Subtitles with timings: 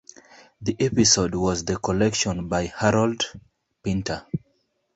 [0.61, 3.23] The episode was "The Collection" by Harold
[3.83, 4.25] Pinter.